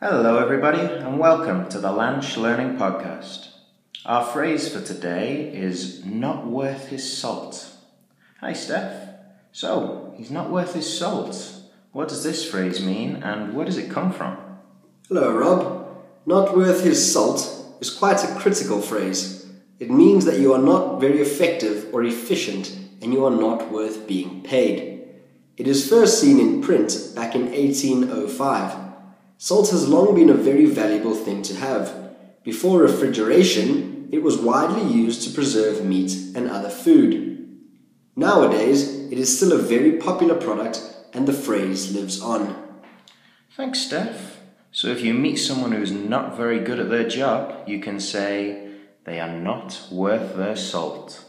Hello, 0.00 0.38
everybody, 0.38 0.78
and 0.78 1.18
welcome 1.18 1.68
to 1.70 1.80
the 1.80 1.88
Lanch 1.88 2.36
Learning 2.36 2.76
Podcast. 2.76 3.48
Our 4.06 4.24
phrase 4.24 4.72
for 4.72 4.80
today 4.80 5.52
is 5.52 6.04
not 6.04 6.46
worth 6.46 6.86
his 6.86 7.18
salt. 7.18 7.68
Hi, 8.40 8.52
Steph. 8.52 9.08
So, 9.50 10.14
he's 10.16 10.30
not 10.30 10.52
worth 10.52 10.74
his 10.74 10.86
salt. 10.96 11.52
What 11.90 12.06
does 12.06 12.22
this 12.22 12.48
phrase 12.48 12.80
mean, 12.80 13.24
and 13.24 13.54
where 13.54 13.66
does 13.66 13.76
it 13.76 13.90
come 13.90 14.12
from? 14.12 14.38
Hello, 15.08 15.36
Rob. 15.36 15.88
Not 16.26 16.56
worth 16.56 16.84
his 16.84 17.12
salt 17.12 17.40
is 17.80 17.90
quite 17.90 18.22
a 18.22 18.38
critical 18.38 18.80
phrase. 18.80 19.50
It 19.80 19.90
means 19.90 20.24
that 20.26 20.38
you 20.38 20.54
are 20.54 20.62
not 20.62 21.00
very 21.00 21.20
effective 21.20 21.92
or 21.92 22.04
efficient 22.04 22.72
and 23.02 23.12
you 23.12 23.24
are 23.24 23.32
not 23.32 23.72
worth 23.72 24.06
being 24.06 24.42
paid. 24.44 25.08
It 25.56 25.66
is 25.66 25.88
first 25.88 26.20
seen 26.20 26.38
in 26.38 26.62
print 26.62 26.96
back 27.16 27.34
in 27.34 27.50
1805. 27.50 28.87
Salt 29.40 29.70
has 29.70 29.88
long 29.88 30.16
been 30.16 30.30
a 30.30 30.34
very 30.34 30.66
valuable 30.66 31.14
thing 31.14 31.42
to 31.42 31.54
have. 31.54 31.94
Before 32.42 32.80
refrigeration, 32.80 34.08
it 34.10 34.20
was 34.20 34.36
widely 34.36 34.82
used 34.82 35.22
to 35.22 35.32
preserve 35.32 35.84
meat 35.84 36.12
and 36.34 36.50
other 36.50 36.68
food. 36.68 37.46
Nowadays, 38.16 39.12
it 39.12 39.16
is 39.16 39.36
still 39.36 39.52
a 39.52 39.62
very 39.62 39.92
popular 39.92 40.34
product 40.34 40.82
and 41.14 41.28
the 41.28 41.32
phrase 41.32 41.94
lives 41.94 42.20
on. 42.20 42.80
Thanks, 43.56 43.78
Steph. 43.78 44.40
So, 44.72 44.88
if 44.88 45.02
you 45.02 45.14
meet 45.14 45.36
someone 45.36 45.70
who's 45.70 45.92
not 45.92 46.36
very 46.36 46.58
good 46.58 46.80
at 46.80 46.90
their 46.90 47.08
job, 47.08 47.68
you 47.68 47.78
can 47.78 48.00
say 48.00 48.72
they 49.04 49.20
are 49.20 49.32
not 49.32 49.86
worth 49.92 50.34
their 50.34 50.56
salt. 50.56 51.24